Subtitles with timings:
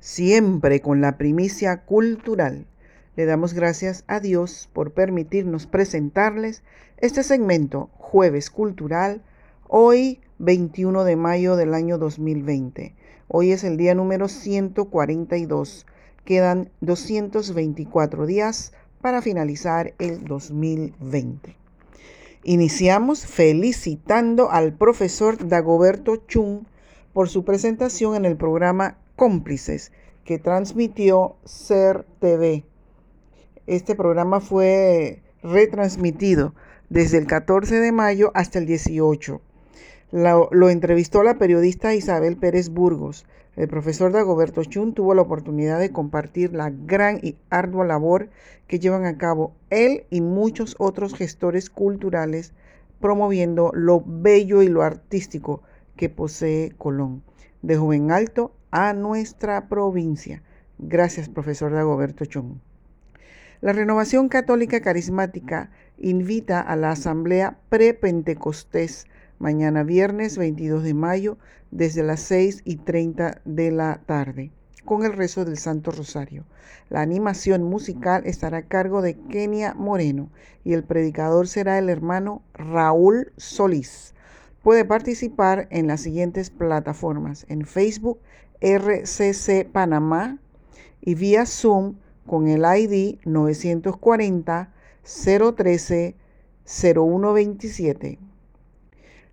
[0.00, 2.66] siempre con la primicia cultural.
[3.16, 6.62] Le damos gracias a Dios por permitirnos presentarles
[6.96, 9.22] este segmento Jueves Cultural,
[9.68, 12.94] hoy 21 de mayo del año 2020.
[13.28, 15.86] Hoy es el día número 142.
[16.24, 21.56] Quedan 224 días para finalizar el 2020.
[22.42, 26.64] Iniciamos felicitando al profesor Dagoberto Chung
[27.12, 29.92] por su presentación en el programa Cómplices
[30.24, 32.64] que transmitió Ser TV.
[33.66, 36.54] Este programa fue retransmitido
[36.88, 39.42] desde el 14 de mayo hasta el 18.
[40.12, 43.26] Lo, lo, entrevistó la periodista Isabel Pérez Burgos.
[43.56, 48.30] El profesor Dagoberto Chun tuvo la oportunidad de compartir la gran y ardua labor
[48.68, 52.54] que llevan a cabo él y muchos otros gestores culturales
[53.00, 55.60] promoviendo lo bello y lo artístico
[55.94, 57.22] que posee Colón,
[57.60, 60.42] de joven alto a nuestra provincia.
[60.78, 62.60] Gracias, profesor Dagoberto Chun.
[63.60, 69.06] La Renovación Católica Carismática invita a la Asamblea Prepentecostés
[69.38, 71.38] mañana viernes 22 de mayo
[71.70, 74.52] desde las 6 y 30 de la tarde
[74.84, 76.44] con el rezo del Santo Rosario.
[76.88, 80.30] La animación musical estará a cargo de Kenia Moreno
[80.64, 84.14] y el predicador será el hermano Raúl Solís.
[84.62, 88.18] Puede participar en las siguientes plataformas, en Facebook
[88.60, 90.38] RCC Panamá
[91.00, 91.94] y vía Zoom
[92.26, 96.14] con el ID 940 013
[96.64, 98.18] 0127.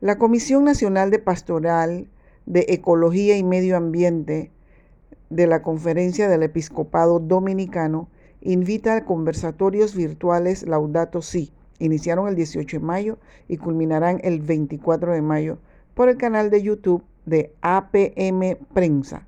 [0.00, 2.08] La Comisión Nacional de Pastoral
[2.44, 4.50] de Ecología y Medio Ambiente
[5.30, 8.10] de la Conferencia del Episcopado Dominicano
[8.42, 11.50] invita a conversatorios virtuales Laudato Si.
[11.78, 15.58] Iniciaron el 18 de mayo y culminarán el 24 de mayo
[15.94, 19.26] por el canal de YouTube de APM Prensa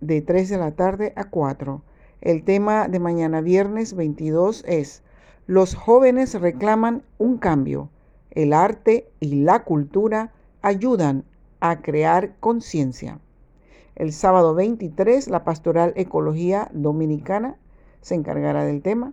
[0.00, 1.82] de 3 de la tarde a 4.
[2.20, 5.02] El tema de mañana viernes 22 es
[5.46, 7.90] Los jóvenes reclaman un cambio.
[8.30, 11.24] El arte y la cultura ayudan
[11.60, 13.18] a crear conciencia.
[13.96, 17.56] El sábado 23 la Pastoral Ecología Dominicana
[18.00, 19.12] se encargará del tema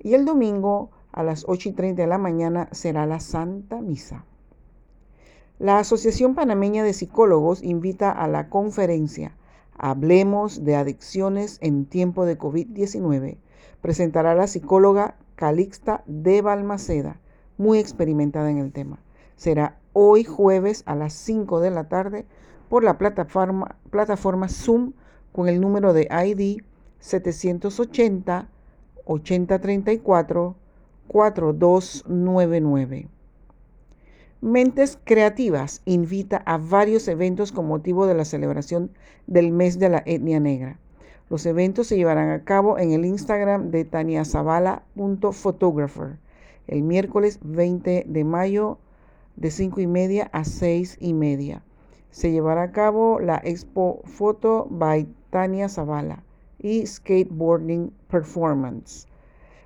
[0.00, 4.24] y el domingo a las 8 y 30 de la mañana será la Santa Misa.
[5.60, 9.36] La Asociación Panameña de Psicólogos invita a la conferencia
[9.78, 13.36] Hablemos de adicciones en tiempo de COVID-19.
[13.80, 17.20] Presentará la psicóloga Calixta de Balmaceda,
[17.56, 18.98] muy experimentada en el tema.
[19.36, 22.26] Será hoy jueves a las 5 de la tarde
[22.68, 24.94] por la plataforma, plataforma Zoom
[25.30, 26.64] con el número de ID
[26.98, 28.48] 780
[29.04, 30.56] 8034
[31.06, 33.13] 4299.
[34.44, 38.90] Mentes Creativas invita a varios eventos con motivo de la celebración
[39.26, 40.78] del mes de la etnia negra.
[41.30, 46.18] Los eventos se llevarán a cabo en el Instagram de taniazavala.photographer
[46.66, 48.76] el miércoles 20 de mayo
[49.36, 51.64] de 5 y media a 6 y media.
[52.10, 56.22] Se llevará a cabo la Expo Foto by Tania Zavala
[56.58, 59.06] y Skateboarding Performance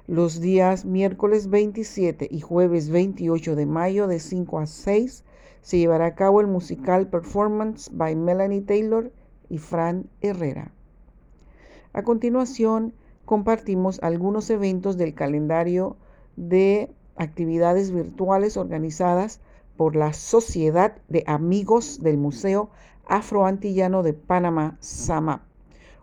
[0.09, 5.23] los días miércoles 27 y jueves 28 de mayo de 5 a 6
[5.61, 9.13] se llevará a cabo el musical Performance by Melanie Taylor
[9.51, 10.73] y Fran Herrera.
[11.93, 12.95] A continuación,
[13.27, 15.99] compartimos algunos eventos del calendario
[16.37, 19.43] de actividades virtuales organizadas
[19.77, 22.71] por la Sociedad de Amigos del Museo
[23.07, 25.43] Afroantillano de Panamá, SAMAP.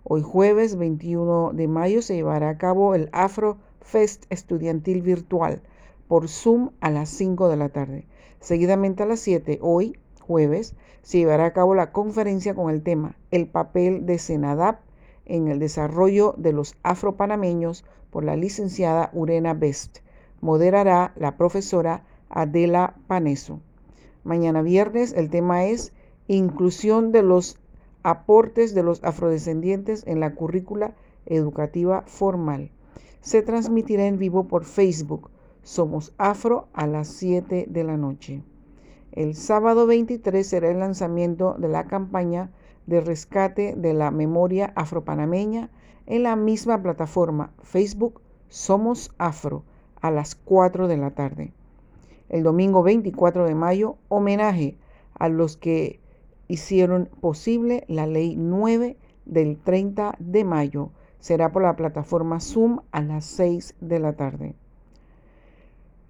[0.03, 5.61] Hoy jueves 21 de mayo se llevará a cabo el Afro Fest estudiantil virtual
[6.07, 8.07] por Zoom a las 5 de la tarde.
[8.39, 13.15] Seguidamente a las 7, hoy, jueves, se llevará a cabo la conferencia con el tema
[13.29, 14.79] El papel de Senadap
[15.25, 19.99] en el desarrollo de los afropanameños por la licenciada Urena Best.
[20.41, 23.61] Moderará la profesora Adela Paneso.
[24.23, 25.93] Mañana viernes el tema es
[26.27, 27.59] Inclusión de los
[28.01, 30.95] aportes de los afrodescendientes en la currícula
[31.27, 32.71] educativa formal
[33.25, 35.31] se transmitirá en vivo por Facebook.
[35.63, 38.43] Somos Afro a las 7 de la noche.
[39.13, 42.51] El sábado 23 será el lanzamiento de la campaña
[42.85, 45.71] de rescate de la memoria afropanameña
[46.05, 49.63] en la misma plataforma Facebook Somos Afro
[50.01, 51.51] a las 4 de la tarde.
[52.29, 54.77] El domingo 24 de mayo, homenaje
[55.15, 55.99] a los que
[56.47, 60.91] hicieron posible la ley 9 del 30 de mayo
[61.25, 64.53] será por la plataforma Zoom a las 6 de la tarde.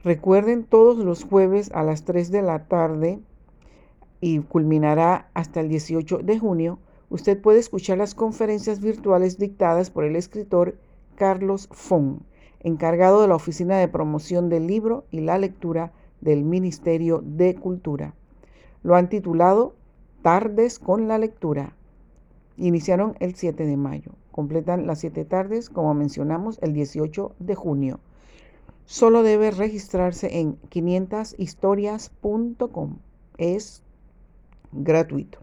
[0.04, 3.20] Recuerden todos los jueves a las 3 de la tarde
[4.20, 6.80] y culminará hasta el 18 de junio
[7.10, 10.78] Usted puede escuchar las conferencias virtuales dictadas por el escritor
[11.16, 12.24] Carlos Fon,
[12.60, 18.16] encargado de la Oficina de Promoción del Libro y la Lectura del Ministerio de Cultura.
[18.84, 19.76] Lo han titulado
[20.24, 21.74] Tardes con la Lectura.
[22.58, 24.12] Iniciaron el 7 de mayo.
[24.36, 28.02] Completan las 7 tardes, como mencionamos, el 18 de junio.
[28.84, 32.98] Solo debe registrarse en 500historias.com.
[33.38, 33.82] Es
[34.74, 35.40] gratuito.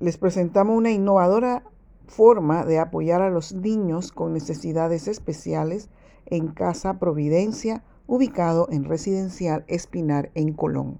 [0.00, 1.62] Les presentamos una innovadora
[2.08, 5.88] forma de apoyar a los niños con necesidades especiales
[6.24, 10.98] en Casa Providencia, ubicado en Residencial Espinar en Colón.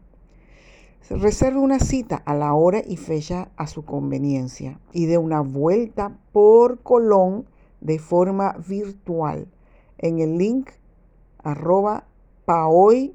[1.09, 6.19] Reserve una cita a la hora y fecha a su conveniencia y de una vuelta
[6.33, 7.47] por Colón
[7.81, 9.47] de forma virtual
[9.99, 10.71] en el link
[11.45, 12.09] arroba
[12.45, 13.15] paoy.world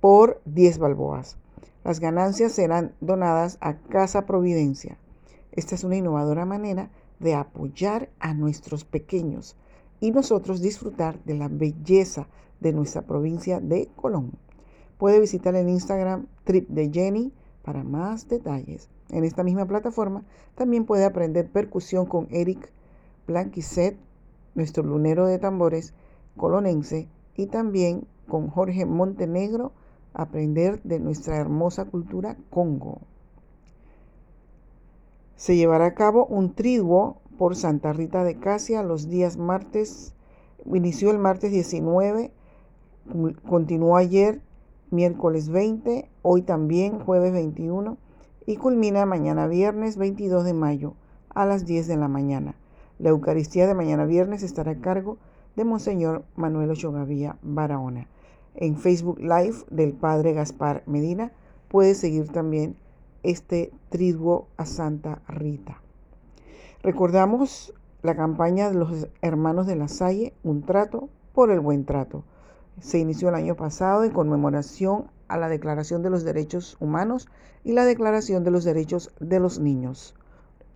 [0.00, 1.36] por 10 balboas.
[1.84, 4.98] Las ganancias serán donadas a Casa Providencia.
[5.52, 6.90] Esta es una innovadora manera
[7.20, 9.56] de apoyar a nuestros pequeños
[10.00, 12.26] y nosotros disfrutar de la belleza
[12.58, 14.32] de nuestra provincia de Colón.
[14.98, 17.32] Puede visitar el Instagram Trip de Jenny
[17.62, 18.88] para más detalles.
[19.10, 20.24] En esta misma plataforma
[20.54, 22.70] también puede aprender percusión con Eric
[23.26, 23.96] Blanquisset,
[24.54, 25.94] nuestro lunero de tambores
[26.36, 29.72] colonense, y también con Jorge Montenegro,
[30.12, 33.00] aprender de nuestra hermosa cultura Congo
[35.36, 40.14] se llevará a cabo un triduo por Santa Rita de Casia los días martes,
[40.64, 42.32] inició el martes 19,
[43.46, 44.40] continuó ayer,
[44.90, 47.96] miércoles 20, hoy también, jueves 21,
[48.46, 50.94] y culmina mañana viernes 22 de mayo
[51.30, 52.54] a las 10 de la mañana.
[52.98, 55.18] La Eucaristía de mañana viernes estará a cargo
[55.56, 58.08] de Monseñor Manuel Ochogavía Barahona.
[58.54, 61.32] En Facebook Live del Padre Gaspar Medina
[61.68, 62.76] puede seguir también
[63.24, 65.80] este triduo a Santa Rita.
[66.82, 72.22] Recordamos la campaña de los hermanos de la Salle, un trato por el buen trato.
[72.80, 77.28] Se inició el año pasado en conmemoración a la Declaración de los Derechos Humanos
[77.62, 80.14] y la Declaración de los Derechos de los Niños.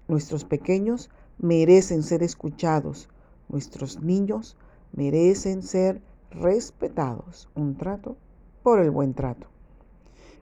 [0.08, 3.08] Nuestros pequeños merecen ser escuchados.
[3.48, 4.56] Nuestros niños
[4.92, 6.00] merecen ser
[6.30, 7.48] respetados.
[7.54, 8.16] Un trato
[8.62, 9.48] por el buen trato.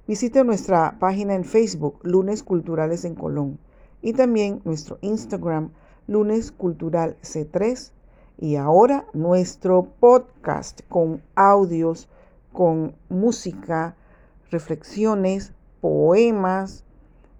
[0.06, 3.58] Visite nuestra página en Facebook, Lunes Culturales en Colón,
[4.02, 5.70] y también nuestro Instagram,
[6.06, 7.90] Lunes Cultural C3,
[8.38, 12.08] y ahora nuestro podcast con audios,
[12.52, 13.96] con música,
[14.50, 16.84] reflexiones, poemas,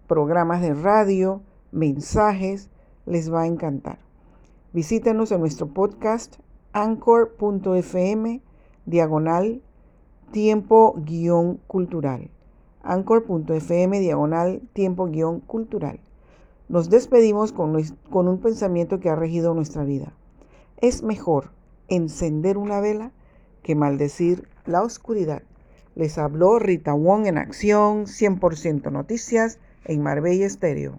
[0.07, 2.71] programas de radio, mensajes,
[3.05, 3.99] les va a encantar.
[4.73, 6.37] Visítenos en nuestro podcast
[6.73, 8.43] anchor.fm
[8.85, 9.63] diagonal
[10.33, 12.31] tiempo guion cultural
[12.87, 16.01] anchor.fm diagonal tiempo guion cultural.
[16.69, 17.77] Nos despedimos con,
[18.11, 20.13] con un pensamiento que ha regido nuestra vida.
[20.79, 21.53] Es mejor
[21.89, 23.13] encender una vela
[23.63, 25.43] que maldecir la oscuridad.
[25.95, 30.99] Les habló Rita Wong en acción, 100% noticias en Marbella Estéreo.